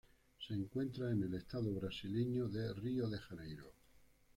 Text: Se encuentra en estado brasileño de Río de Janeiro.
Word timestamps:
Se 0.39 0.55
encuentra 0.55 1.11
en 1.11 1.31
estado 1.35 1.71
brasileño 1.75 2.47
de 2.49 2.73
Río 2.73 3.07
de 3.07 3.19
Janeiro. 3.19 3.71